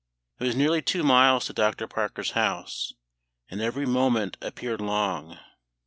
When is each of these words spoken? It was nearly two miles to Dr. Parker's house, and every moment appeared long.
It 0.39 0.45
was 0.45 0.55
nearly 0.55 0.81
two 0.81 1.03
miles 1.03 1.45
to 1.45 1.53
Dr. 1.53 1.85
Parker's 1.87 2.31
house, 2.31 2.91
and 3.49 3.61
every 3.61 3.85
moment 3.85 4.35
appeared 4.41 4.81
long. 4.81 5.37